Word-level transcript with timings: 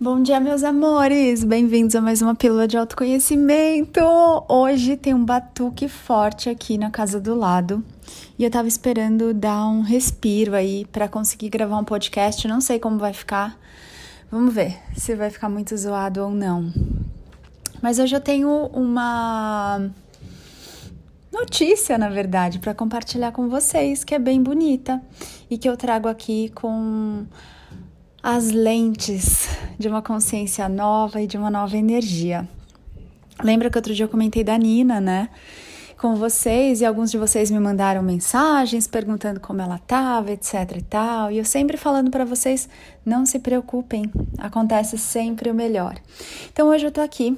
Bom 0.00 0.20
dia, 0.24 0.40
meus 0.40 0.64
amores! 0.64 1.44
Bem-vindos 1.44 1.94
a 1.94 2.00
mais 2.00 2.20
uma 2.20 2.34
pílula 2.34 2.66
de 2.66 2.76
autoconhecimento! 2.76 4.00
Hoje 4.48 4.96
tem 4.96 5.14
um 5.14 5.24
batuque 5.24 5.88
forte 5.88 6.50
aqui 6.50 6.76
na 6.76 6.90
casa 6.90 7.20
do 7.20 7.32
lado 7.32 7.82
e 8.36 8.42
eu 8.42 8.50
tava 8.50 8.66
esperando 8.66 9.32
dar 9.32 9.68
um 9.68 9.82
respiro 9.82 10.56
aí 10.56 10.84
para 10.86 11.08
conseguir 11.08 11.48
gravar 11.48 11.78
um 11.78 11.84
podcast. 11.84 12.48
Não 12.48 12.60
sei 12.60 12.80
como 12.80 12.98
vai 12.98 13.12
ficar. 13.12 13.56
Vamos 14.32 14.52
ver 14.52 14.76
se 14.96 15.14
vai 15.14 15.30
ficar 15.30 15.48
muito 15.48 15.76
zoado 15.76 16.24
ou 16.24 16.30
não. 16.30 16.72
Mas 17.80 18.00
hoje 18.00 18.16
eu 18.16 18.20
tenho 18.20 18.66
uma 18.72 19.90
notícia, 21.32 21.96
na 21.96 22.08
verdade, 22.08 22.58
para 22.58 22.74
compartilhar 22.74 23.30
com 23.30 23.48
vocês, 23.48 24.02
que 24.02 24.12
é 24.12 24.18
bem 24.18 24.42
bonita 24.42 25.00
e 25.48 25.56
que 25.56 25.68
eu 25.68 25.76
trago 25.76 26.08
aqui 26.08 26.50
com 26.52 27.26
as 28.24 28.50
lentes 28.50 29.50
de 29.78 29.86
uma 29.86 30.00
consciência 30.00 30.66
nova 30.66 31.20
e 31.20 31.26
de 31.26 31.36
uma 31.36 31.50
nova 31.50 31.76
energia. 31.76 32.48
Lembra 33.42 33.68
que 33.68 33.76
outro 33.76 33.92
dia 33.92 34.06
eu 34.06 34.08
comentei 34.08 34.42
da 34.42 34.56
Nina, 34.56 34.98
né? 34.98 35.28
Com 35.98 36.14
vocês 36.14 36.80
e 36.80 36.86
alguns 36.86 37.10
de 37.10 37.18
vocês 37.18 37.50
me 37.50 37.60
mandaram 37.60 38.02
mensagens 38.02 38.86
perguntando 38.86 39.40
como 39.40 39.60
ela 39.60 39.76
estava, 39.76 40.32
etc 40.32 40.54
e 40.74 40.80
tal. 40.80 41.30
E 41.30 41.36
eu 41.36 41.44
sempre 41.44 41.76
falando 41.76 42.10
para 42.10 42.24
vocês, 42.24 42.66
não 43.04 43.26
se 43.26 43.38
preocupem, 43.38 44.10
acontece 44.38 44.96
sempre 44.96 45.50
o 45.50 45.54
melhor. 45.54 45.96
Então 46.50 46.68
hoje 46.68 46.86
eu 46.86 46.90
tô 46.90 47.02
aqui 47.02 47.36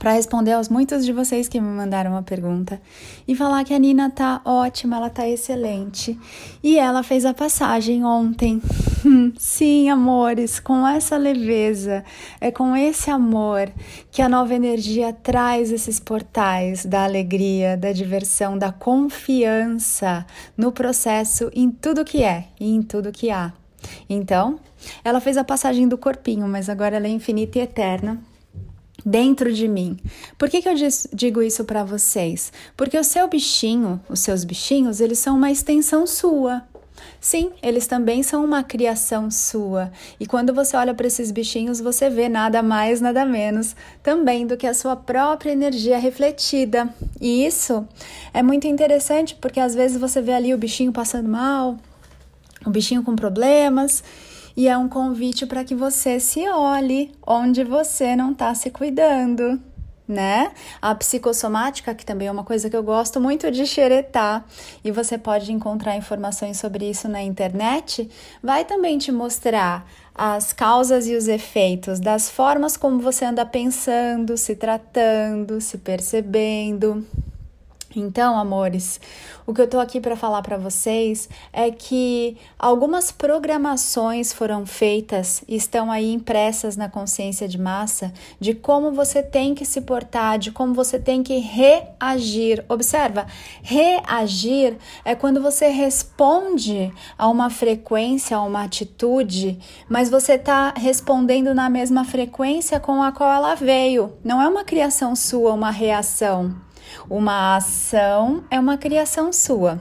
para 0.00 0.14
responder 0.14 0.54
aos 0.54 0.68
muitos 0.68 1.04
de 1.04 1.12
vocês 1.12 1.46
que 1.46 1.60
me 1.60 1.68
mandaram 1.68 2.10
uma 2.10 2.24
pergunta 2.24 2.82
e 3.28 3.36
falar 3.36 3.62
que 3.62 3.72
a 3.72 3.78
Nina 3.78 4.10
tá 4.10 4.40
ótima, 4.44 4.96
ela 4.96 5.10
tá 5.10 5.28
excelente. 5.28 6.18
E 6.60 6.76
ela 6.76 7.04
fez 7.04 7.24
a 7.24 7.32
passagem 7.32 8.04
ontem. 8.04 8.60
Sim, 9.38 9.88
amores, 9.88 10.60
com 10.60 10.86
essa 10.86 11.16
leveza, 11.16 12.04
é 12.40 12.50
com 12.50 12.76
esse 12.76 13.10
amor 13.10 13.72
que 14.10 14.20
a 14.20 14.28
nova 14.28 14.54
energia 14.54 15.12
traz 15.12 15.72
esses 15.72 15.98
portais 15.98 16.84
da 16.84 17.04
alegria, 17.04 17.76
da 17.76 17.92
diversão, 17.92 18.58
da 18.58 18.72
confiança 18.72 20.26
no 20.56 20.72
processo, 20.72 21.50
em 21.54 21.70
tudo 21.70 22.04
que 22.04 22.22
é 22.22 22.48
e 22.58 22.74
em 22.74 22.82
tudo 22.82 23.12
que 23.12 23.30
há. 23.30 23.52
Então, 24.08 24.60
ela 25.04 25.20
fez 25.20 25.36
a 25.36 25.44
passagem 25.44 25.88
do 25.88 25.96
corpinho, 25.96 26.46
mas 26.46 26.68
agora 26.68 26.96
ela 26.96 27.06
é 27.06 27.10
infinita 27.10 27.58
e 27.58 27.62
eterna 27.62 28.20
dentro 29.04 29.52
de 29.52 29.66
mim. 29.66 29.96
Por 30.36 30.48
que, 30.48 30.60
que 30.60 30.68
eu 30.68 30.74
digo 31.12 31.42
isso 31.42 31.64
para 31.64 31.84
vocês? 31.84 32.52
Porque 32.76 32.98
o 32.98 33.04
seu 33.04 33.26
bichinho, 33.28 34.00
os 34.08 34.20
seus 34.20 34.44
bichinhos, 34.44 35.00
eles 35.00 35.18
são 35.18 35.36
uma 35.36 35.50
extensão 35.50 36.06
sua. 36.06 36.62
Sim, 37.20 37.52
eles 37.62 37.86
também 37.86 38.22
são 38.22 38.44
uma 38.44 38.62
criação 38.62 39.30
sua. 39.30 39.92
E 40.18 40.26
quando 40.26 40.54
você 40.54 40.76
olha 40.76 40.94
para 40.94 41.06
esses 41.06 41.30
bichinhos, 41.30 41.80
você 41.80 42.08
vê 42.08 42.28
nada 42.28 42.62
mais, 42.62 43.00
nada 43.00 43.24
menos 43.24 43.76
também 44.02 44.46
do 44.46 44.56
que 44.56 44.66
a 44.66 44.74
sua 44.74 44.96
própria 44.96 45.52
energia 45.52 45.98
refletida. 45.98 46.88
E 47.20 47.44
isso 47.46 47.86
é 48.32 48.42
muito 48.42 48.66
interessante 48.66 49.34
porque 49.34 49.60
às 49.60 49.74
vezes 49.74 50.00
você 50.00 50.20
vê 50.20 50.32
ali 50.32 50.54
o 50.54 50.58
bichinho 50.58 50.92
passando 50.92 51.28
mal, 51.28 51.76
o 52.64 52.70
bichinho 52.70 53.02
com 53.02 53.14
problemas, 53.16 54.02
e 54.56 54.68
é 54.68 54.76
um 54.76 54.88
convite 54.88 55.46
para 55.46 55.64
que 55.64 55.74
você 55.74 56.18
se 56.20 56.46
olhe 56.48 57.12
onde 57.26 57.64
você 57.64 58.16
não 58.16 58.32
está 58.32 58.54
se 58.54 58.70
cuidando, 58.70 59.60
né? 60.10 60.52
A 60.82 60.94
psicossomática, 60.94 61.94
que 61.94 62.04
também 62.04 62.28
é 62.28 62.30
uma 62.30 62.44
coisa 62.44 62.68
que 62.68 62.76
eu 62.76 62.82
gosto 62.82 63.20
muito 63.20 63.50
de 63.50 63.66
xeretar, 63.66 64.44
e 64.84 64.90
você 64.90 65.16
pode 65.16 65.52
encontrar 65.52 65.96
informações 65.96 66.58
sobre 66.58 66.90
isso 66.90 67.08
na 67.08 67.22
internet, 67.22 68.10
vai 68.42 68.64
também 68.64 68.98
te 68.98 69.12
mostrar 69.12 69.86
as 70.14 70.52
causas 70.52 71.06
e 71.06 71.14
os 71.14 71.28
efeitos 71.28 71.98
das 72.00 72.28
formas 72.28 72.76
como 72.76 73.00
você 73.00 73.24
anda 73.24 73.46
pensando, 73.46 74.36
se 74.36 74.54
tratando, 74.54 75.60
se 75.60 75.78
percebendo. 75.78 77.06
Então, 77.94 78.38
amores, 78.38 79.00
o 79.44 79.52
que 79.52 79.60
eu 79.60 79.68
tô 79.68 79.80
aqui 79.80 80.00
para 80.00 80.14
falar 80.14 80.42
para 80.42 80.56
vocês 80.56 81.28
é 81.52 81.72
que 81.72 82.36
algumas 82.56 83.10
programações 83.10 84.32
foram 84.32 84.64
feitas 84.64 85.42
e 85.48 85.56
estão 85.56 85.90
aí 85.90 86.12
impressas 86.12 86.76
na 86.76 86.88
consciência 86.88 87.48
de 87.48 87.58
massa 87.58 88.12
de 88.38 88.54
como 88.54 88.92
você 88.92 89.24
tem 89.24 89.56
que 89.56 89.64
se 89.64 89.80
portar, 89.80 90.38
de 90.38 90.52
como 90.52 90.72
você 90.72 91.00
tem 91.00 91.20
que 91.24 91.38
reagir. 91.38 92.64
Observa, 92.68 93.26
reagir 93.60 94.76
é 95.04 95.16
quando 95.16 95.42
você 95.42 95.66
responde 95.66 96.92
a 97.18 97.28
uma 97.28 97.50
frequência, 97.50 98.36
a 98.36 98.42
uma 98.42 98.62
atitude, 98.62 99.58
mas 99.88 100.08
você 100.08 100.38
tá 100.38 100.72
respondendo 100.76 101.52
na 101.52 101.68
mesma 101.68 102.04
frequência 102.04 102.78
com 102.78 103.02
a 103.02 103.10
qual 103.10 103.32
ela 103.32 103.56
veio. 103.56 104.12
Não 104.22 104.40
é 104.40 104.46
uma 104.46 104.62
criação 104.62 105.16
sua, 105.16 105.52
uma 105.52 105.72
reação. 105.72 106.69
Uma 107.08 107.56
ação 107.56 108.44
é 108.50 108.58
uma 108.58 108.76
criação 108.76 109.32
sua. 109.32 109.80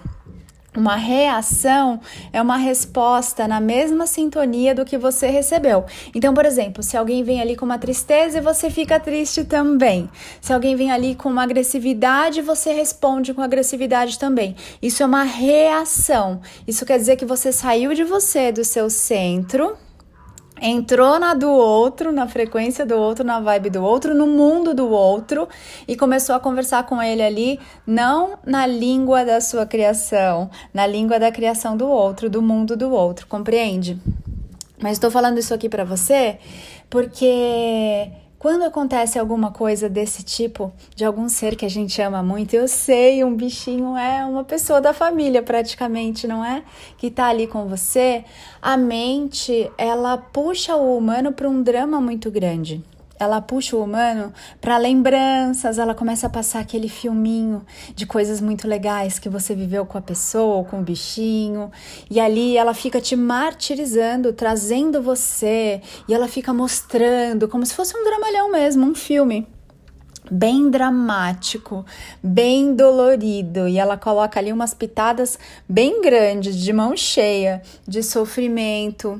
Uma 0.77 0.95
reação 0.95 1.99
é 2.31 2.39
uma 2.39 2.55
resposta 2.55 3.47
na 3.47 3.59
mesma 3.59 4.05
sintonia 4.05 4.75
do 4.75 4.85
que 4.85 4.99
você 4.99 5.27
recebeu. 5.27 5.83
Então, 6.13 6.31
por 6.31 6.45
exemplo, 6.45 6.83
se 6.83 6.95
alguém 6.95 7.23
vem 7.23 7.41
ali 7.41 7.55
com 7.55 7.65
uma 7.65 7.79
tristeza, 7.79 8.39
você 8.39 8.69
fica 8.69 8.99
triste 8.99 9.43
também. 9.43 10.07
Se 10.39 10.53
alguém 10.53 10.75
vem 10.75 10.91
ali 10.91 11.15
com 11.15 11.27
uma 11.27 11.41
agressividade, 11.41 12.41
você 12.43 12.71
responde 12.71 13.33
com 13.33 13.41
agressividade 13.41 14.19
também. 14.19 14.55
Isso 14.79 15.01
é 15.01 15.05
uma 15.07 15.23
reação. 15.23 16.39
Isso 16.67 16.85
quer 16.85 16.99
dizer 16.99 17.15
que 17.15 17.25
você 17.25 17.51
saiu 17.51 17.95
de 17.95 18.03
você, 18.03 18.51
do 18.51 18.63
seu 18.63 18.91
centro, 18.91 19.75
entrou 20.61 21.19
na 21.19 21.33
do 21.33 21.49
outro, 21.49 22.11
na 22.11 22.27
frequência 22.27 22.85
do 22.85 22.95
outro, 22.95 23.23
na 23.23 23.39
vibe 23.39 23.69
do 23.69 23.83
outro, 23.83 24.13
no 24.13 24.27
mundo 24.27 24.73
do 24.73 24.89
outro 24.89 25.47
e 25.87 25.95
começou 25.95 26.35
a 26.35 26.39
conversar 26.39 26.85
com 26.85 27.01
ele 27.01 27.21
ali, 27.21 27.59
não 27.85 28.37
na 28.45 28.65
língua 28.65 29.23
da 29.23 29.41
sua 29.41 29.65
criação, 29.65 30.49
na 30.73 30.85
língua 30.85 31.19
da 31.19 31.31
criação 31.31 31.75
do 31.75 31.87
outro, 31.87 32.29
do 32.29 32.41
mundo 32.41 32.75
do 32.75 32.91
outro, 32.91 33.27
compreende? 33.27 33.99
Mas 34.81 34.93
estou 34.93 35.11
falando 35.11 35.37
isso 35.37 35.53
aqui 35.53 35.67
para 35.67 35.83
você 35.83 36.37
porque 36.89 38.09
quando 38.39 38.63
acontece 38.63 39.19
alguma 39.19 39.51
coisa 39.51 39.89
desse 39.89 40.23
tipo, 40.23 40.71
de 40.95 41.03
algum 41.03 41.27
ser 41.27 41.57
que 41.57 41.65
a 41.65 41.69
gente 41.69 42.01
ama 42.01 42.23
muito, 42.23 42.53
eu 42.53 42.69
sei, 42.69 43.21
um 43.21 43.35
bichinho 43.35 43.97
é 43.97 44.25
uma 44.25 44.45
pessoa 44.45 44.79
da 44.79 44.93
família 44.93 45.43
praticamente, 45.43 46.25
não 46.25 46.43
é? 46.43 46.63
Que 46.97 47.11
tá 47.11 47.27
ali 47.27 47.47
com 47.47 47.67
você, 47.67 48.23
a 48.61 48.77
mente, 48.77 49.69
ela 49.77 50.17
puxa 50.17 50.77
o 50.77 50.97
humano 50.97 51.33
para 51.33 51.49
um 51.49 51.61
drama 51.61 51.99
muito 51.99 52.31
grande 52.31 52.81
ela 53.19 53.41
puxa 53.41 53.75
o 53.75 53.83
humano 53.83 54.33
para 54.61 54.77
lembranças, 54.77 55.77
ela 55.77 55.93
começa 55.93 56.27
a 56.27 56.29
passar 56.29 56.61
aquele 56.61 56.87
filminho 56.87 57.65
de 57.93 58.05
coisas 58.05 58.39
muito 58.39 58.65
legais 58.65 59.19
que 59.19 59.27
você 59.27 59.53
viveu 59.53 59.85
com 59.85 59.97
a 59.97 60.01
pessoa, 60.01 60.63
com 60.63 60.79
o 60.79 60.83
bichinho, 60.83 61.69
e 62.09 62.19
ali 62.19 62.55
ela 62.55 62.73
fica 62.73 63.01
te 63.01 63.17
martirizando, 63.17 64.31
trazendo 64.31 65.01
você, 65.01 65.81
e 66.07 66.13
ela 66.13 66.29
fica 66.29 66.53
mostrando 66.53 67.47
como 67.49 67.65
se 67.65 67.73
fosse 67.73 67.95
um 67.97 68.03
dramalhão 68.05 68.51
mesmo, 68.51 68.85
um 68.85 68.95
filme. 68.95 69.45
Bem 70.31 70.69
dramático, 70.69 71.83
bem 72.21 72.75
dolorido, 72.75 73.67
e 73.67 73.79
ela 73.79 73.97
coloca 73.97 74.39
ali 74.39 74.53
umas 74.53 74.73
pitadas 74.73 75.39
bem 75.67 76.01
grandes 76.01 76.55
de 76.55 76.71
mão 76.71 76.95
cheia 76.95 77.63
de 77.87 78.03
sofrimento, 78.03 79.19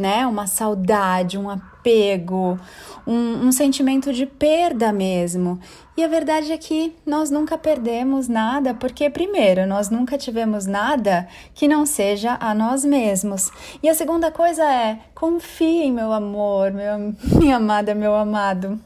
né? 0.00 0.26
Uma 0.26 0.46
saudade, 0.46 1.38
um 1.38 1.48
apego, 1.48 2.58
um, 3.06 3.46
um, 3.46 3.52
sentimento 3.52 4.12
de 4.12 4.26
perda 4.26 4.92
mesmo. 4.92 5.60
E 5.96 6.02
a 6.02 6.08
verdade 6.08 6.50
é 6.50 6.58
que 6.58 6.96
nós 7.06 7.30
nunca 7.30 7.56
perdemos 7.56 8.26
nada, 8.26 8.74
porque, 8.74 9.08
primeiro, 9.10 9.66
nós 9.66 9.90
nunca 9.90 10.18
tivemos 10.18 10.66
nada 10.66 11.28
que 11.54 11.68
não 11.68 11.84
seja 11.86 12.36
a 12.40 12.54
nós 12.54 12.84
mesmos. 12.84 13.50
E 13.82 13.88
a 13.88 13.94
segunda 13.94 14.32
coisa 14.32 14.64
é: 14.64 14.98
confie, 15.14 15.90
meu 15.90 16.12
amor, 16.12 16.72
meu, 16.72 17.14
minha 17.38 17.56
amada, 17.56 17.94
meu 17.94 18.14
amado. 18.14 18.80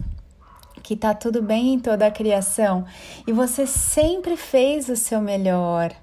Que 0.83 0.95
tá 0.95 1.15
tudo 1.15 1.41
bem 1.41 1.75
em 1.75 1.81
toda 1.81 2.07
a 2.07 2.11
criação 2.11 2.85
e 3.27 3.33
você 3.33 3.67
sempre 3.67 4.37
fez 4.37 4.91
o 4.91 4.97
seu 4.97 5.19
melhor. 5.19 5.95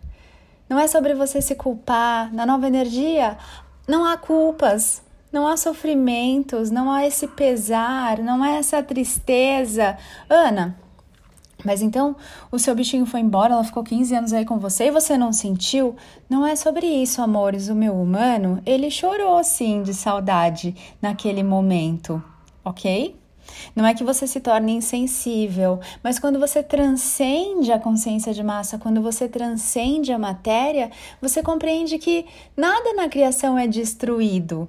Não 0.72 0.80
é 0.80 0.88
sobre 0.88 1.14
você 1.14 1.42
se 1.42 1.54
culpar. 1.54 2.34
Na 2.34 2.46
nova 2.46 2.66
energia, 2.66 3.38
não 3.92 4.06
há 4.06 4.16
culpas, 4.16 5.02
não 5.34 5.46
há 5.46 5.58
sofrimentos, 5.58 6.72
não 6.72 6.90
há 6.90 7.06
esse 7.06 7.28
pesar, 7.28 8.20
não 8.20 8.42
há 8.42 8.52
essa 8.52 8.82
tristeza. 8.82 9.98
Ana, 10.30 10.80
mas 11.66 11.82
então 11.82 12.16
o 12.50 12.58
seu 12.58 12.74
bichinho 12.74 13.06
foi 13.06 13.20
embora, 13.20 13.54
ela 13.54 13.66
ficou 13.66 13.84
15 13.84 14.16
anos 14.16 14.32
aí 14.32 14.46
com 14.46 14.58
você 14.58 14.86
e 14.86 14.92
você 14.92 15.18
não 15.18 15.34
sentiu? 15.34 15.94
Não 16.30 16.48
é 16.48 16.56
sobre 16.56 16.88
isso, 16.88 17.22
amores. 17.22 17.68
O 17.68 17.76
meu 17.76 17.94
humano, 17.94 18.62
ele 18.66 18.90
chorou 18.90 19.44
sim 19.44 19.84
de 19.84 19.94
saudade 19.94 20.74
naquele 21.02 21.44
momento, 21.44 22.24
ok? 22.64 23.20
Não 23.76 23.86
é 23.86 23.94
que 23.94 24.04
você 24.04 24.28
se 24.28 24.40
torne 24.40 24.74
insensível, 24.74 25.80
mas 26.04 26.20
quando 26.20 26.40
você 26.40 26.62
transcende 26.62 27.72
a 27.72 27.80
consciência 27.80 28.34
de 28.34 28.44
massa, 28.44 28.78
quando 28.78 29.02
você 29.02 29.28
transcende 29.28 30.12
a 30.12 30.20
matéria, 30.20 30.92
você 31.22 31.42
compreende 31.42 31.98
que 31.98 32.26
nada 32.56 32.94
na 32.94 33.08
criação 33.10 33.58
é 33.58 33.68
destruído. 33.68 34.68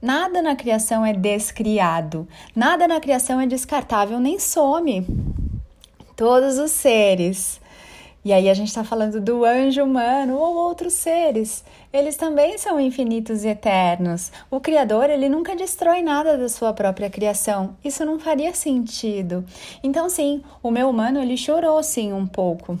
Nada 0.00 0.42
na 0.42 0.54
criação 0.54 1.04
é 1.04 1.14
descriado, 1.14 2.28
nada 2.54 2.86
na 2.86 3.00
criação 3.00 3.40
é 3.40 3.46
descartável 3.46 4.20
nem 4.20 4.38
some. 4.38 5.06
Todos 6.14 6.58
os 6.58 6.70
seres 6.72 7.58
e 8.24 8.32
aí 8.32 8.48
a 8.48 8.54
gente 8.54 8.68
está 8.68 8.82
falando 8.82 9.20
do 9.20 9.44
anjo 9.44 9.82
humano 9.82 10.36
ou 10.36 10.56
outros 10.56 10.94
seres. 10.94 11.62
Eles 11.92 12.16
também 12.16 12.56
são 12.56 12.80
infinitos 12.80 13.44
e 13.44 13.48
eternos. 13.48 14.32
O 14.50 14.60
Criador, 14.60 15.10
ele 15.10 15.28
nunca 15.28 15.54
destrói 15.54 16.00
nada 16.00 16.38
da 16.38 16.48
sua 16.48 16.72
própria 16.72 17.10
criação. 17.10 17.76
Isso 17.84 18.04
não 18.04 18.18
faria 18.18 18.54
sentido. 18.54 19.44
Então, 19.82 20.08
sim, 20.08 20.42
o 20.62 20.70
meu 20.70 20.88
humano, 20.88 21.20
ele 21.20 21.36
chorou 21.36 21.82
sim 21.82 22.12
um 22.12 22.26
pouco. 22.26 22.78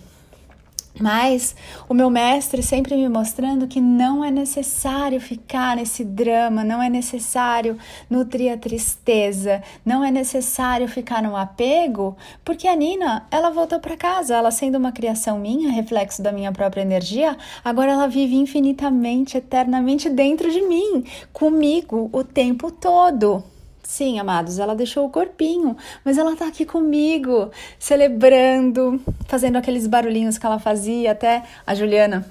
Mas 1.00 1.56
o 1.88 1.94
meu 1.94 2.08
mestre 2.08 2.62
sempre 2.62 2.94
me 2.94 3.08
mostrando 3.08 3.66
que 3.66 3.80
não 3.80 4.24
é 4.24 4.30
necessário 4.30 5.20
ficar 5.20 5.76
nesse 5.76 6.04
drama, 6.04 6.62
não 6.62 6.80
é 6.80 6.88
necessário 6.88 7.76
nutrir 8.08 8.52
a 8.52 8.56
tristeza, 8.56 9.60
não 9.84 10.04
é 10.04 10.10
necessário 10.10 10.86
ficar 10.86 11.20
no 11.20 11.36
apego, 11.36 12.16
porque 12.44 12.68
a 12.68 12.76
Nina, 12.76 13.26
ela 13.28 13.50
voltou 13.50 13.80
para 13.80 13.96
casa, 13.96 14.36
ela 14.36 14.52
sendo 14.52 14.78
uma 14.78 14.92
criação 14.92 15.36
minha, 15.36 15.72
reflexo 15.72 16.22
da 16.22 16.30
minha 16.30 16.52
própria 16.52 16.82
energia, 16.82 17.36
agora 17.64 17.92
ela 17.92 18.06
vive 18.06 18.36
infinitamente, 18.36 19.36
eternamente 19.36 20.08
dentro 20.08 20.48
de 20.50 20.62
mim, 20.62 21.04
comigo 21.32 22.08
o 22.12 22.22
tempo 22.22 22.70
todo. 22.70 23.42
Sim, 23.86 24.18
amados, 24.18 24.58
ela 24.58 24.74
deixou 24.74 25.06
o 25.06 25.10
corpinho, 25.10 25.76
mas 26.02 26.16
ela 26.16 26.34
tá 26.34 26.48
aqui 26.48 26.64
comigo, 26.64 27.50
celebrando, 27.78 29.00
fazendo 29.26 29.56
aqueles 29.56 29.86
barulhinhos 29.86 30.38
que 30.38 30.46
ela 30.46 30.58
fazia. 30.58 31.12
Até 31.12 31.42
a 31.66 31.74
Juliana 31.74 32.26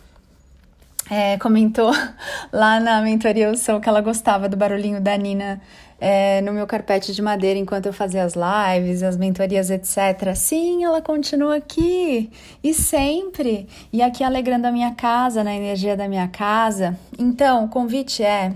é, 1.10 1.38
comentou 1.38 1.92
lá 2.52 2.80
na 2.80 3.02
mentoria 3.02 3.52
o 3.52 3.58
som 3.58 3.80
que 3.80 3.88
ela 3.88 4.02
gostava 4.02 4.50
do 4.50 4.58
barulhinho 4.58 5.00
da 5.00 5.16
Nina 5.16 5.62
é, 6.02 6.42
no 6.42 6.52
meu 6.52 6.66
carpete 6.66 7.14
de 7.14 7.22
madeira 7.22 7.58
enquanto 7.58 7.86
eu 7.86 7.94
fazia 7.94 8.24
as 8.24 8.34
lives, 8.34 9.04
as 9.04 9.16
mentorias, 9.16 9.70
etc. 9.70 10.36
Sim, 10.36 10.84
ela 10.84 11.02
continua 11.02 11.58
aqui 11.58 12.30
e 12.64 12.74
sempre, 12.74 13.70
e 13.92 14.02
aqui 14.02 14.24
alegrando 14.24 14.68
a 14.68 14.72
minha 14.72 14.92
casa, 14.96 15.44
na 15.44 15.56
energia 15.56 15.96
da 15.96 16.08
minha 16.08 16.28
casa. 16.28 16.98
Então, 17.18 17.66
o 17.66 17.70
convite 17.70 18.22
é 18.24 18.52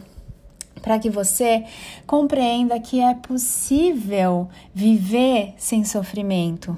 para 0.87 0.99
que 0.99 1.09
você 1.09 1.65
compreenda 2.05 2.79
que 2.79 3.01
é 3.01 3.13
possível 3.13 4.47
viver 4.73 5.53
sem 5.57 5.83
sofrimento. 5.83 6.77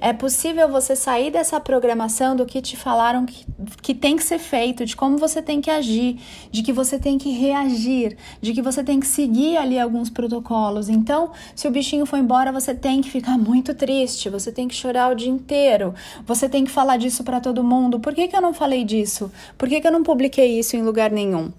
É 0.00 0.14
possível 0.14 0.70
você 0.70 0.96
sair 0.96 1.30
dessa 1.30 1.60
programação 1.60 2.34
do 2.34 2.46
que 2.46 2.62
te 2.62 2.78
falaram 2.78 3.26
que, 3.26 3.44
que 3.82 3.94
tem 3.94 4.16
que 4.16 4.24
ser 4.24 4.38
feito, 4.38 4.86
de 4.86 4.96
como 4.96 5.18
você 5.18 5.42
tem 5.42 5.60
que 5.60 5.70
agir, 5.70 6.18
de 6.50 6.62
que 6.62 6.72
você 6.72 6.98
tem 6.98 7.18
que 7.18 7.28
reagir, 7.28 8.16
de 8.40 8.54
que 8.54 8.62
você 8.62 8.82
tem 8.82 8.98
que 8.98 9.06
seguir 9.06 9.58
ali 9.58 9.78
alguns 9.78 10.08
protocolos. 10.08 10.88
Então, 10.88 11.30
se 11.54 11.68
o 11.68 11.70
bichinho 11.70 12.06
foi 12.06 12.20
embora, 12.20 12.50
você 12.50 12.74
tem 12.74 13.02
que 13.02 13.10
ficar 13.10 13.36
muito 13.36 13.74
triste, 13.74 14.30
você 14.30 14.50
tem 14.50 14.66
que 14.66 14.74
chorar 14.74 15.12
o 15.12 15.14
dia 15.14 15.30
inteiro, 15.30 15.94
você 16.24 16.48
tem 16.48 16.64
que 16.64 16.70
falar 16.70 16.96
disso 16.96 17.22
para 17.22 17.38
todo 17.38 17.62
mundo. 17.62 18.00
Por 18.00 18.14
que, 18.14 18.28
que 18.28 18.36
eu 18.36 18.40
não 18.40 18.54
falei 18.54 18.82
disso? 18.82 19.30
Por 19.58 19.68
que, 19.68 19.78
que 19.78 19.86
eu 19.86 19.92
não 19.92 20.02
publiquei 20.02 20.58
isso 20.58 20.74
em 20.74 20.82
lugar 20.82 21.10
nenhum? 21.10 21.52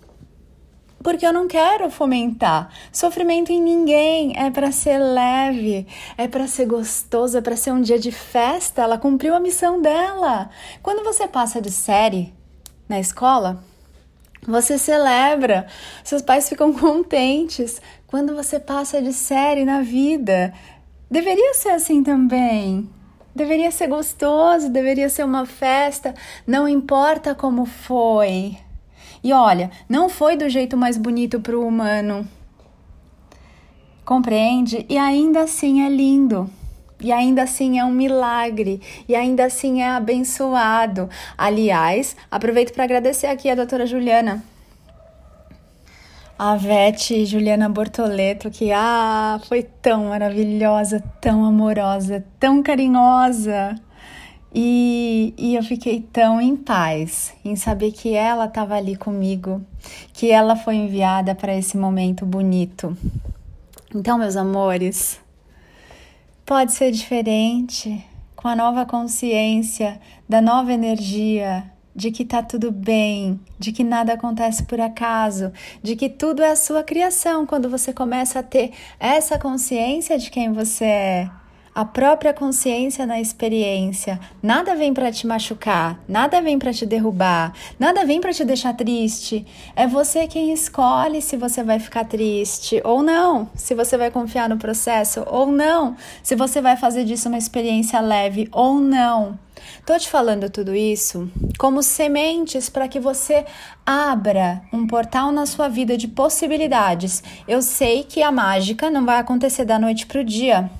Porque 1.04 1.26
eu 1.26 1.34
não 1.34 1.48
quero 1.48 1.90
fomentar 1.90 2.70
sofrimento 2.92 3.52
em 3.52 3.62
ninguém. 3.62 4.34
É 4.38 4.50
para 4.50 4.72
ser 4.72 4.98
leve, 4.98 5.88
é 6.18 6.28
para 6.28 6.48
ser 6.48 6.66
gostoso, 6.66 7.38
é 7.38 7.42
para 7.42 7.56
ser 7.56 7.72
um 7.72 7.82
dia 7.82 8.00
de 8.00 8.12
festa. 8.12 8.82
Ela 8.82 8.98
cumpriu 8.98 9.36
a 9.36 9.40
missão 9.40 9.82
dela. 9.82 10.50
Quando 10.82 11.04
você 11.04 11.28
passa 11.28 11.62
de 11.62 11.72
série 11.72 12.34
na 12.90 13.00
escola, 13.00 13.64
você 14.48 14.78
celebra, 14.78 15.68
seus 16.04 16.22
pais 16.22 16.48
ficam 16.50 16.74
contentes. 16.74 17.82
Quando 18.08 18.36
você 18.36 18.60
passa 18.60 19.02
de 19.02 19.12
série 19.12 19.66
na 19.66 19.82
vida, 19.82 20.54
deveria 21.10 21.54
ser 21.54 21.70
assim 21.70 22.02
também. 22.02 22.90
Deveria 23.36 23.70
ser 23.70 23.88
gostoso, 23.88 24.70
deveria 24.70 25.10
ser 25.10 25.24
uma 25.24 25.46
festa, 25.46 26.16
não 26.48 26.68
importa 26.68 27.36
como 27.36 27.66
foi. 27.66 28.58
E 29.28 29.34
olha, 29.34 29.70
não 29.90 30.08
foi 30.08 30.38
do 30.38 30.48
jeito 30.48 30.78
mais 30.78 30.96
bonito 30.96 31.42
para 31.42 31.58
o 31.58 31.68
humano. 31.68 32.26
Compreende? 34.06 34.86
E 34.88 34.98
ainda 34.98 35.42
assim 35.42 35.86
é 35.86 35.90
lindo. 35.90 36.50
E 37.02 37.12
ainda 37.12 37.44
assim 37.44 37.78
é 37.78 37.84
um 37.84 37.92
milagre, 37.92 38.82
e 39.06 39.14
ainda 39.14 39.44
assim 39.44 39.82
é 39.82 39.90
abençoado. 39.90 41.10
Aliás, 41.38 42.16
aproveito 42.32 42.74
para 42.74 42.86
agradecer 42.86 43.28
aqui 43.28 43.50
a 43.50 43.56
doutora 43.56 43.86
Juliana, 43.86 44.42
a 46.40 46.56
Vete 46.56 47.26
Juliana 47.26 47.68
Bortoleto, 47.68 48.50
que 48.50 48.72
ah, 48.72 49.42
foi 49.46 49.62
tão 49.62 50.06
maravilhosa, 50.06 51.04
tão 51.20 51.44
amorosa, 51.44 52.24
tão 52.40 52.64
carinhosa. 52.64 53.76
E, 54.54 55.34
e 55.38 55.56
eu 55.56 55.64
fiquei 55.64 56.02
tão 56.02 56.40
em 56.40 56.56
paz 56.56 57.34
em 57.44 57.56
saber 57.56 57.92
que 57.92 58.14
ela 58.14 58.46
estava 58.46 58.76
ali 58.76 58.96
comigo, 58.96 59.62
que 60.14 60.32
ela 60.32 60.56
foi 60.56 60.76
enviada 60.76 61.36
para 61.36 61.56
esse 61.56 61.78
momento 61.78 62.26
bonito. 62.26 62.98
Então, 63.94 64.18
meus 64.18 64.36
amores, 64.36 65.20
pode 66.46 66.72
ser 66.72 66.92
diferente 66.92 68.04
com 68.36 68.48
a 68.48 68.56
nova 68.56 68.86
consciência, 68.86 70.00
da 70.30 70.42
nova 70.42 70.72
energia, 70.72 71.70
de 71.96 72.12
que 72.12 72.24
tá 72.24 72.44
tudo 72.44 72.72
bem, 72.72 73.40
de 73.58 73.72
que 73.72 73.84
nada 73.84 74.14
acontece 74.14 74.64
por 74.64 74.80
acaso, 74.80 75.52
de 75.82 75.96
que 75.96 76.08
tudo 76.08 76.44
é 76.44 76.52
a 76.52 76.56
sua 76.56 76.84
criação 76.84 77.46
quando 77.46 77.70
você 77.70 77.92
começa 77.92 78.40
a 78.40 78.44
ter 78.44 78.72
essa 79.00 79.40
consciência 79.40 80.18
de 80.18 80.30
quem 80.30 80.54
você 80.54 80.86
é 80.86 81.30
a 81.78 81.86
própria 81.86 82.34
consciência 82.34 83.06
na 83.06 83.22
experiência. 83.22 84.20
Nada 84.42 84.76
vem 84.76 84.96
para 84.96 85.12
te 85.12 85.28
machucar, 85.28 86.00
nada 86.08 86.42
vem 86.42 86.58
para 86.58 86.74
te 86.74 86.88
derrubar, 86.88 87.54
nada 87.80 88.04
vem 88.04 88.20
para 88.20 88.34
te 88.34 88.44
deixar 88.44 88.74
triste. 88.74 89.46
É 89.76 89.86
você 89.86 90.26
quem 90.26 90.52
escolhe 90.52 91.22
se 91.22 91.38
você 91.38 91.62
vai 91.62 91.78
ficar 91.78 92.06
triste 92.06 92.82
ou 92.84 93.04
não, 93.04 93.48
se 93.54 93.76
você 93.76 93.96
vai 93.96 94.10
confiar 94.10 94.50
no 94.50 94.58
processo 94.58 95.24
ou 95.28 95.52
não, 95.52 95.96
se 96.24 96.36
você 96.36 96.62
vai 96.62 96.76
fazer 96.76 97.04
disso 97.04 97.30
uma 97.30 97.38
experiência 97.38 98.00
leve 98.00 98.50
ou 98.52 98.80
não. 98.80 99.38
Tô 99.86 99.96
te 100.00 100.10
falando 100.10 100.50
tudo 100.50 100.74
isso 100.74 101.30
como 101.60 101.84
sementes 101.84 102.72
para 102.72 102.88
que 102.88 103.00
você 103.00 103.46
abra 103.86 104.64
um 104.74 104.88
portal 104.88 105.32
na 105.32 105.46
sua 105.46 105.68
vida 105.68 105.96
de 105.96 106.08
possibilidades. 106.08 107.24
Eu 107.48 107.62
sei 107.62 108.04
que 108.04 108.24
a 108.24 108.32
mágica 108.32 108.90
não 108.90 109.06
vai 109.06 109.20
acontecer 109.20 109.64
da 109.64 109.78
noite 109.78 110.08
pro 110.08 110.24
dia. 110.24 110.72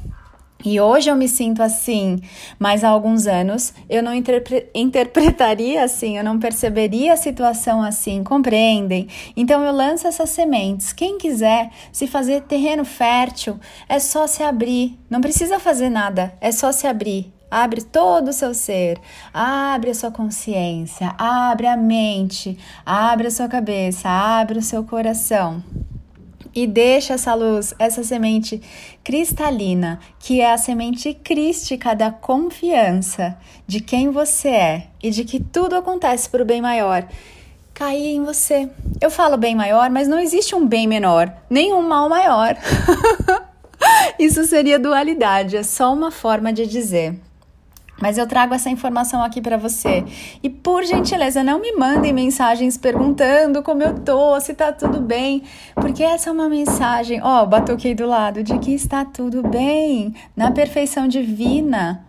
E 0.66 0.80
hoje 0.80 1.10
eu 1.10 1.16
me 1.16 1.28
sinto 1.28 1.62
assim, 1.62 2.20
mas 2.58 2.84
há 2.84 2.90
alguns 2.90 3.28
anos 3.28 3.74
eu 3.88 4.02
não 4.02 4.14
interpre 4.14 4.68
interpretaria 4.74 5.84
assim, 5.84 6.18
eu 6.18 6.24
não 6.24 6.40
perceberia 6.40 7.14
a 7.14 7.18
situação 7.18 7.82
assim, 7.82 8.24
compreendem? 8.24 9.08
Então 9.36 9.64
eu 9.64 9.72
lanço 9.72 10.08
essas 10.08 10.32
sementes. 10.32 10.92
Quem 10.92 11.18
quiser 11.18 11.70
se 11.92 12.08
fazer 12.08 12.42
terreno 12.42 12.84
fértil, 12.84 13.60
é 13.88 14.00
só 14.00 14.26
se 14.26 14.42
abrir, 14.42 14.98
não 15.10 15.22
precisa 15.22 15.60
fazer 15.60 15.90
nada, 15.90 16.34
é 16.42 16.52
só 16.52 16.72
se 16.72 16.88
abrir. 16.88 17.32
Abre 17.50 17.82
todo 17.82 18.28
o 18.28 18.34
seu 18.34 18.54
ser, 18.54 19.00
abre 19.34 19.92
a 19.92 19.96
sua 19.96 20.12
consciência, 20.12 21.16
abre 21.18 21.66
a 21.66 21.78
mente, 21.78 22.58
abre 22.86 23.28
a 23.28 23.32
sua 23.32 23.48
cabeça, 23.48 24.10
abre 24.10 24.60
o 24.60 24.62
seu 24.62 24.84
coração 24.84 25.64
e 26.58 26.66
deixa 26.66 27.14
essa 27.14 27.36
luz, 27.36 27.72
essa 27.78 28.04
semente 28.04 28.60
cristalina, 29.04 30.00
que 30.18 30.42
é 30.42 30.52
a 30.52 30.58
semente 30.58 31.14
crística 31.14 31.96
da 31.96 32.10
confiança 32.10 33.38
de 33.68 33.80
quem 33.80 34.10
você 34.10 34.48
é 34.48 34.88
e 35.04 35.12
de 35.12 35.24
que 35.24 35.40
tudo 35.40 35.76
acontece 35.76 36.28
para 36.28 36.42
o 36.42 36.46
bem 36.46 36.60
maior, 36.60 37.08
cair 37.76 38.16
em 38.16 38.24
você. 38.24 38.68
Eu 39.00 39.12
falo 39.12 39.38
bem 39.38 39.54
maior, 39.54 39.92
mas 39.92 40.08
não 40.08 40.20
existe 40.20 40.56
um 40.56 40.66
bem 40.66 40.88
menor, 40.88 41.32
nem 41.48 41.76
um 41.76 41.88
mal 41.88 42.10
maior. 42.10 42.58
Isso 44.18 44.44
seria 44.46 44.80
dualidade, 44.80 45.58
é 45.58 45.62
só 45.62 45.94
uma 45.94 46.10
forma 46.10 46.52
de 46.52 46.66
dizer. 46.66 47.20
Mas 48.02 48.18
eu 48.18 48.28
trago 48.28 48.54
essa 48.54 48.70
informação 48.70 49.24
aqui 49.24 49.42
para 49.42 49.58
você. 49.58 50.04
E 50.42 50.50
por 50.50 50.84
gentileza, 50.84 51.44
não 51.44 51.60
me 51.60 51.74
mandem 51.74 52.14
mensagens 52.14 52.78
perguntando 52.78 53.64
como 53.64 53.84
eu 53.84 54.00
tô, 54.00 54.40
se 54.40 54.54
tá 54.54 54.72
tudo 54.72 55.02
bem, 55.02 55.44
porque 55.76 56.04
essa 56.04 56.30
é 56.30 56.34
uma 56.34 56.48
mensagem, 56.48 57.22
ó, 57.22 57.44
oh, 57.44 57.46
batuquei 57.46 57.96
do 57.96 58.06
lado 58.06 58.44
de 58.44 58.58
que 58.60 58.74
está 58.74 59.04
tudo 59.04 59.42
bem, 59.42 60.14
na 60.36 60.52
perfeição 60.52 61.08
divina. 61.08 62.07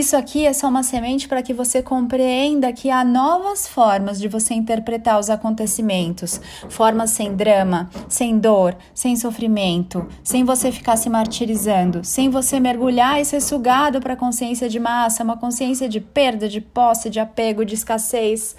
Isso 0.00 0.16
aqui 0.16 0.46
é 0.46 0.52
só 0.54 0.66
uma 0.66 0.82
semente 0.82 1.28
para 1.28 1.42
que 1.42 1.52
você 1.52 1.82
compreenda 1.82 2.72
que 2.72 2.88
há 2.88 3.04
novas 3.04 3.66
formas 3.66 4.18
de 4.18 4.28
você 4.28 4.54
interpretar 4.54 5.20
os 5.20 5.28
acontecimentos, 5.28 6.40
formas 6.70 7.10
sem 7.10 7.36
drama, 7.36 7.90
sem 8.08 8.38
dor, 8.38 8.74
sem 8.94 9.14
sofrimento, 9.14 10.08
sem 10.24 10.42
você 10.42 10.72
ficar 10.72 10.96
se 10.96 11.10
martirizando, 11.10 12.02
sem 12.02 12.30
você 12.30 12.58
mergulhar 12.58 13.20
e 13.20 13.26
ser 13.26 13.42
sugado 13.42 14.00
para 14.00 14.14
a 14.14 14.16
consciência 14.16 14.70
de 14.70 14.80
massa, 14.80 15.22
uma 15.22 15.36
consciência 15.36 15.86
de 15.86 16.00
perda, 16.00 16.48
de 16.48 16.62
posse, 16.62 17.10
de 17.10 17.20
apego, 17.20 17.62
de 17.62 17.74
escassez. 17.74 18.56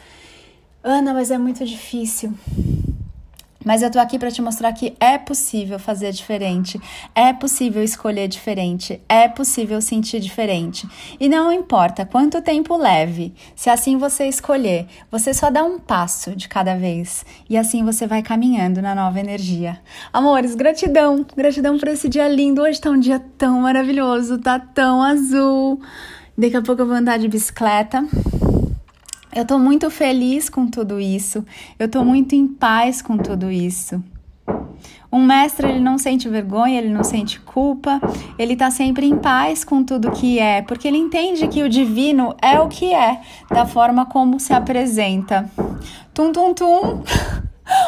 Ana, 0.83 1.11
mas 1.11 1.31
é 1.31 1.39
muito 1.39 1.65
difícil. 1.65 2.35
Mas 3.63 3.81
eu 3.81 3.91
tô 3.91 3.99
aqui 3.99 4.17
para 4.17 4.31
te 4.31 4.41
mostrar 4.41 4.73
que 4.73 4.95
é 4.99 5.17
possível 5.17 5.77
fazer 5.77 6.11
diferente, 6.11 6.79
é 7.13 7.31
possível 7.31 7.83
escolher 7.83 8.27
diferente, 8.27 9.01
é 9.07 9.27
possível 9.27 9.81
sentir 9.81 10.19
diferente. 10.19 10.87
E 11.19 11.29
não 11.29 11.51
importa 11.51 12.05
quanto 12.05 12.41
tempo 12.41 12.75
leve, 12.75 13.33
se 13.55 13.69
assim 13.69 13.97
você 13.97 14.25
escolher, 14.25 14.87
você 15.11 15.33
só 15.33 15.49
dá 15.49 15.63
um 15.63 15.79
passo 15.79 16.35
de 16.35 16.47
cada 16.47 16.75
vez 16.75 17.25
e 17.49 17.57
assim 17.57 17.83
você 17.83 18.07
vai 18.07 18.21
caminhando 18.21 18.81
na 18.81 18.95
nova 18.95 19.19
energia. 19.19 19.79
Amores, 20.11 20.55
gratidão, 20.55 21.25
gratidão 21.35 21.77
por 21.77 21.87
esse 21.87 22.09
dia 22.09 22.27
lindo. 22.27 22.61
Hoje 22.61 22.81
tá 22.81 22.89
um 22.89 22.99
dia 22.99 23.21
tão 23.37 23.61
maravilhoso, 23.61 24.37
tá 24.39 24.59
tão 24.59 25.01
azul. 25.01 25.79
Daqui 26.37 26.57
a 26.57 26.61
pouco 26.61 26.81
eu 26.81 26.87
vou 26.87 26.95
andar 26.95 27.19
de 27.19 27.27
bicicleta. 27.27 28.03
Eu 29.33 29.45
tô 29.45 29.57
muito 29.57 29.89
feliz 29.89 30.49
com 30.49 30.67
tudo 30.67 30.99
isso. 30.99 31.45
Eu 31.79 31.87
tô 31.87 32.03
muito 32.03 32.35
em 32.35 32.47
paz 32.47 33.01
com 33.01 33.17
tudo 33.17 33.49
isso. 33.49 34.03
Um 35.11 35.25
mestre, 35.25 35.67
ele 35.67 35.79
não 35.79 35.97
sente 35.97 36.29
vergonha, 36.29 36.77
ele 36.77 36.89
não 36.89 37.03
sente 37.03 37.39
culpa, 37.41 37.99
ele 38.39 38.55
tá 38.55 38.71
sempre 38.71 39.05
em 39.05 39.17
paz 39.17 39.63
com 39.65 39.83
tudo 39.83 40.11
que 40.11 40.39
é, 40.39 40.61
porque 40.61 40.87
ele 40.87 40.97
entende 40.97 41.49
que 41.49 41.61
o 41.63 41.69
divino 41.69 42.33
é 42.41 42.57
o 42.59 42.69
que 42.69 42.93
é, 42.93 43.19
da 43.49 43.65
forma 43.65 44.05
como 44.05 44.39
se 44.39 44.53
apresenta. 44.53 45.51
Tum, 46.13 46.31
tum, 46.31 46.53
tum. 46.53 47.03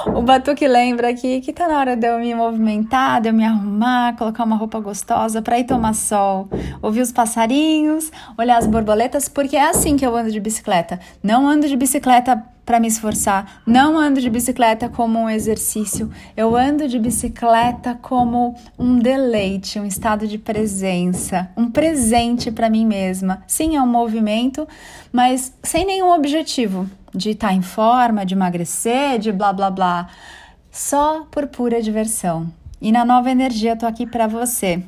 O 0.07 0.21
batuque 0.21 0.67
lembra 0.67 1.09
aqui 1.09 1.41
que 1.41 1.53
tá 1.53 1.67
na 1.67 1.79
hora 1.79 1.95
de 1.95 2.07
eu 2.07 2.19
me 2.19 2.33
movimentar, 2.35 3.21
de 3.21 3.29
eu 3.29 3.33
me 3.33 3.45
arrumar, 3.45 4.15
colocar 4.15 4.43
uma 4.43 4.55
roupa 4.55 4.79
gostosa 4.79 5.41
para 5.41 5.59
ir 5.59 5.63
tomar 5.63 5.93
sol, 5.93 6.49
ouvir 6.81 7.01
os 7.01 7.11
passarinhos, 7.11 8.11
olhar 8.37 8.57
as 8.57 8.67
borboletas, 8.67 9.29
porque 9.29 9.55
é 9.55 9.69
assim 9.69 9.95
que 9.95 10.05
eu 10.05 10.15
ando 10.15 10.31
de 10.31 10.39
bicicleta. 10.39 10.99
Não 11.21 11.47
ando 11.47 11.67
de 11.67 11.75
bicicleta 11.75 12.43
para 12.65 12.79
me 12.79 12.87
esforçar, 12.87 13.61
não 13.65 13.97
ando 13.97 14.21
de 14.21 14.29
bicicleta 14.29 14.87
como 14.87 15.19
um 15.19 15.29
exercício, 15.29 16.09
eu 16.35 16.55
ando 16.55 16.87
de 16.87 16.97
bicicleta 16.97 17.97
como 18.01 18.55
um 18.79 18.97
deleite, 18.97 19.79
um 19.79 19.85
estado 19.85 20.27
de 20.27 20.37
presença, 20.37 21.49
um 21.57 21.69
presente 21.69 22.51
para 22.51 22.69
mim 22.69 22.85
mesma. 22.85 23.43
Sim, 23.47 23.75
é 23.75 23.81
um 23.81 23.87
movimento, 23.87 24.67
mas 25.11 25.53
sem 25.61 25.85
nenhum 25.85 26.11
objetivo 26.11 26.89
de 27.13 27.31
estar 27.31 27.49
tá 27.49 27.53
em 27.53 27.61
forma, 27.61 28.25
de 28.25 28.33
emagrecer, 28.33 29.19
de 29.19 29.31
blá 29.31 29.51
blá 29.51 29.69
blá, 29.69 30.07
só 30.71 31.27
por 31.29 31.47
pura 31.47 31.81
diversão. 31.81 32.51
E 32.81 32.91
na 32.91 33.05
nova 33.05 33.29
energia 33.29 33.71
eu 33.71 33.77
tô 33.77 33.85
aqui 33.85 34.05
para 34.05 34.27
você, 34.27 34.83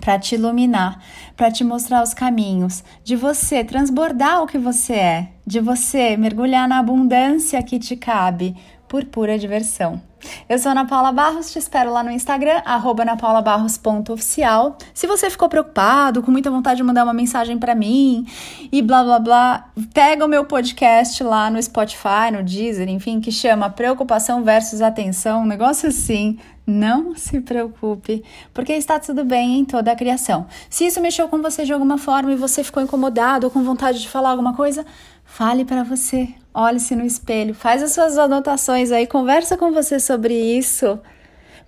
para 0.00 0.18
te 0.18 0.34
iluminar, 0.34 1.00
para 1.36 1.50
te 1.50 1.64
mostrar 1.64 2.02
os 2.02 2.14
caminhos, 2.14 2.82
de 3.02 3.16
você 3.16 3.64
transbordar 3.64 4.42
o 4.42 4.46
que 4.46 4.58
você 4.58 4.94
é, 4.94 5.28
de 5.46 5.60
você 5.60 6.16
mergulhar 6.16 6.68
na 6.68 6.78
abundância 6.78 7.62
que 7.62 7.78
te 7.78 7.96
cabe 7.96 8.54
por 8.88 9.04
pura 9.06 9.38
diversão. 9.38 10.00
Eu 10.48 10.58
sou 10.58 10.72
Ana 10.72 10.86
Paula 10.86 11.12
Barros, 11.12 11.52
te 11.52 11.58
espero 11.58 11.92
lá 11.92 12.02
no 12.02 12.10
Instagram, 12.10 12.62
anapaulabarros.oficial. 12.64 14.78
Se 14.92 15.06
você 15.06 15.28
ficou 15.28 15.48
preocupado, 15.48 16.22
com 16.22 16.30
muita 16.30 16.50
vontade 16.50 16.78
de 16.78 16.82
mandar 16.82 17.04
uma 17.04 17.12
mensagem 17.12 17.58
para 17.58 17.74
mim 17.74 18.26
e 18.72 18.80
blá 18.80 19.04
blá 19.04 19.18
blá, 19.18 19.68
pega 19.92 20.24
o 20.24 20.28
meu 20.28 20.44
podcast 20.44 21.22
lá 21.22 21.50
no 21.50 21.62
Spotify, 21.62 22.30
no 22.32 22.42
Deezer, 22.42 22.88
enfim, 22.88 23.20
que 23.20 23.32
chama 23.32 23.68
Preocupação 23.68 24.42
versus 24.42 24.80
Atenção, 24.80 25.42
um 25.42 25.46
negócio 25.46 25.88
assim. 25.88 26.38
Não 26.66 27.14
se 27.16 27.40
preocupe, 27.40 28.24
porque 28.52 28.72
está 28.72 28.98
tudo 28.98 29.24
bem 29.24 29.58
em 29.58 29.64
toda 29.64 29.92
a 29.92 29.96
criação. 29.96 30.46
Se 30.70 30.86
isso 30.86 31.00
mexeu 31.00 31.28
com 31.28 31.42
você 31.42 31.64
de 31.64 31.72
alguma 31.72 31.98
forma 31.98 32.32
e 32.32 32.36
você 32.36 32.64
ficou 32.64 32.82
incomodado 32.82 33.46
ou 33.46 33.50
com 33.50 33.62
vontade 33.62 34.00
de 34.00 34.08
falar 34.08 34.30
alguma 34.30 34.54
coisa, 34.54 34.84
fale 35.24 35.64
para 35.64 35.82
você. 35.82 36.28
Olhe-se 36.52 36.94
no 36.94 37.04
espelho, 37.04 37.54
faz 37.54 37.82
as 37.82 37.92
suas 37.92 38.16
anotações 38.16 38.92
aí, 38.92 39.06
conversa 39.06 39.56
com 39.56 39.72
você 39.72 39.98
sobre 39.98 40.34
isso, 40.34 40.98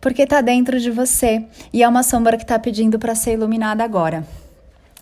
porque 0.00 0.22
está 0.22 0.40
dentro 0.40 0.78
de 0.78 0.90
você 0.90 1.44
e 1.72 1.82
é 1.82 1.88
uma 1.88 2.02
sombra 2.02 2.36
que 2.36 2.44
está 2.44 2.58
pedindo 2.58 2.98
para 2.98 3.14
ser 3.14 3.32
iluminada 3.32 3.82
agora. 3.82 4.26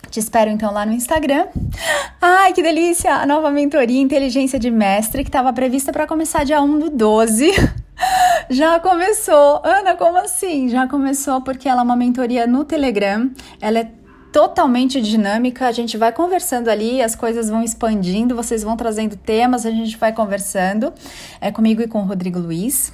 Te 0.09 0.19
espero 0.19 0.49
então 0.49 0.71
lá 0.71 0.85
no 0.85 0.93
Instagram. 0.93 1.47
Ai, 2.21 2.53
que 2.53 2.61
delícia! 2.61 3.13
A 3.13 3.25
nova 3.25 3.51
mentoria 3.51 3.99
Inteligência 4.01 4.59
de 4.59 4.71
Mestre, 4.71 5.23
que 5.23 5.29
estava 5.29 5.51
prevista 5.51 5.91
para 5.91 6.07
começar 6.07 6.43
dia 6.43 6.61
1 6.61 6.79
do 6.79 6.89
12. 6.89 7.51
Já 8.49 8.79
começou. 8.79 9.61
Ana, 9.63 9.95
como 9.95 10.17
assim? 10.17 10.69
Já 10.69 10.87
começou 10.87 11.41
porque 11.41 11.67
ela 11.67 11.81
é 11.81 11.83
uma 11.83 11.95
mentoria 11.95 12.45
no 12.47 12.65
Telegram. 12.65 13.29
Ela 13.61 13.79
é 13.79 13.91
totalmente 14.31 15.01
dinâmica. 15.01 15.67
A 15.67 15.71
gente 15.71 15.97
vai 15.97 16.11
conversando 16.11 16.69
ali, 16.69 17.01
as 17.01 17.15
coisas 17.15 17.49
vão 17.49 17.63
expandindo, 17.63 18.35
vocês 18.35 18.63
vão 18.63 18.75
trazendo 18.75 19.15
temas, 19.15 19.65
a 19.65 19.71
gente 19.71 19.97
vai 19.97 20.11
conversando. 20.11 20.93
É 21.39 21.51
comigo 21.51 21.81
e 21.81 21.87
com 21.87 21.99
o 21.99 22.05
Rodrigo 22.05 22.39
Luiz 22.39 22.93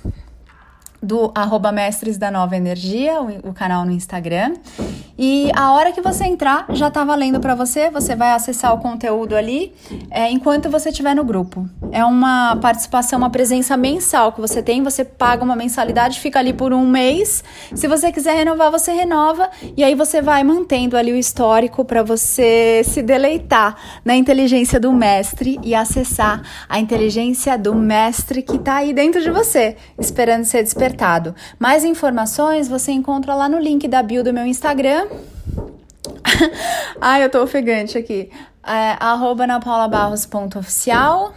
do 1.01 1.31
arroba 1.33 1.71
Mestres 1.71 2.17
da 2.17 2.29
Nova 2.29 2.55
Energia, 2.55 3.21
o, 3.21 3.49
o, 3.49 3.53
canal 3.53 3.83
no 3.85 3.91
Instagram. 3.91 4.53
E 5.17 5.51
a 5.55 5.73
hora 5.73 5.91
que 5.91 6.01
você 6.01 6.25
entrar, 6.25 6.65
já 6.69 6.91
tá 6.91 7.03
valendo 7.03 7.39
para 7.39 7.55
você, 7.55 7.89
você 7.89 8.15
vai 8.15 8.31
acessar 8.31 8.73
o 8.73 8.77
conteúdo 8.77 9.35
ali 9.35 9.73
é, 10.11 10.29
enquanto 10.29 10.69
você 10.69 10.89
estiver 10.89 11.15
no 11.15 11.23
grupo. 11.23 11.67
É 11.91 12.05
uma 12.05 12.55
participação, 12.57 13.17
uma 13.17 13.29
presença 13.29 13.75
mensal 13.75 14.31
que 14.31 14.39
você 14.39 14.61
tem, 14.61 14.83
você 14.83 15.03
paga 15.03 15.43
uma 15.43 15.55
mensalidade, 15.55 16.19
fica 16.19 16.39
ali 16.39 16.53
por 16.53 16.71
um 16.71 16.87
mês. 16.87 17.43
Se 17.73 17.87
você 17.87 18.11
quiser 18.11 18.35
renovar, 18.35 18.71
você 18.71 18.91
renova 18.91 19.49
e 19.75 19.83
aí 19.83 19.95
você 19.95 20.21
vai 20.21 20.43
mantendo 20.43 20.95
ali 20.95 21.11
o 21.11 21.17
histórico 21.17 21.83
para 21.83 22.03
você 22.03 22.83
se 22.85 23.01
deleitar 23.01 23.75
na 24.05 24.15
inteligência 24.15 24.79
do 24.79 24.93
mestre 24.93 25.59
e 25.63 25.73
acessar 25.73 26.41
a 26.69 26.79
inteligência 26.79 27.57
do 27.57 27.73
mestre 27.73 28.41
que 28.43 28.59
tá 28.59 28.75
aí 28.77 28.93
dentro 28.93 29.21
de 29.21 29.31
você, 29.31 29.75
esperando 29.99 30.45
ser 30.45 30.63
despertado 30.63 30.90
Mais 31.59 31.83
informações 31.83 32.67
você 32.67 32.91
encontra 32.91 33.35
lá 33.35 33.47
no 33.47 33.59
link 33.59 33.87
da 33.87 34.01
bio 34.01 34.23
do 34.23 34.33
meu 34.33 34.45
Instagram. 34.45 35.07
Ai, 36.99 37.23
eu 37.23 37.29
tô 37.29 37.41
ofegante 37.43 37.97
aqui. 37.97 38.29
É, 38.65 38.95
arroba 38.99 39.47
napaulabarros.oficial. 39.47 41.33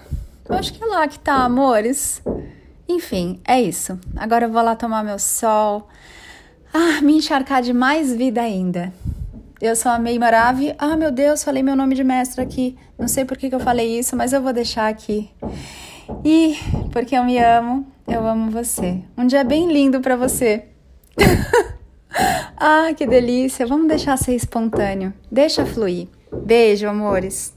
Eu 0.49 0.56
acho 0.56 0.73
que 0.75 0.82
é 0.82 0.87
lá 0.87 1.08
que 1.08 1.18
tá, 1.18 1.37
amores. 1.37 2.23
Enfim, 2.88 3.40
é 3.46 3.61
isso. 3.61 3.99
Agora 4.16 4.44
eu 4.44 4.52
vou 4.52 4.62
lá 4.62 4.76
tomar 4.76 5.02
meu 5.02 5.18
sol. 5.18 5.88
Ah, 6.73 7.00
me 7.00 7.16
encharcar 7.16 7.62
de 7.62 7.73
mais 7.73 8.12
vida 8.12 8.42
ainda. 8.42 8.92
Eu 9.61 9.75
sou 9.75 9.90
a 9.90 9.99
Mei 9.99 10.18
Maravi. 10.18 10.75
Ah, 10.76 10.96
meu 10.96 11.11
Deus, 11.11 11.42
falei 11.42 11.62
meu 11.62 11.75
nome 11.75 11.94
de 11.94 12.04
mestre 12.04 12.42
aqui. 12.42 12.76
Não 12.99 13.08
sei 13.08 13.25
por 13.25 13.38
que, 13.38 13.49
que 13.49 13.54
eu 13.54 13.61
falei 13.61 13.99
isso, 13.99 14.14
mas 14.14 14.32
eu 14.32 14.42
vou 14.42 14.52
deixar 14.52 14.88
aqui. 14.88 15.30
E 16.25 16.56
porque 16.92 17.16
eu 17.16 17.25
me 17.25 17.38
amo, 17.38 17.87
eu 18.06 18.26
amo 18.26 18.50
você. 18.50 19.02
Um 19.16 19.26
dia 19.26 19.44
bem 19.44 19.73
lindo 19.73 20.00
para 20.00 20.16
você. 20.16 20.64
ah, 22.56 22.92
que 22.96 23.06
delícia. 23.06 23.66
Vamos 23.66 23.88
deixar 23.88 24.16
ser 24.18 24.34
espontâneo. 24.34 25.12
Deixa 25.30 25.64
fluir. 25.64 26.08
Beijo, 26.44 26.87
amores. 26.88 27.53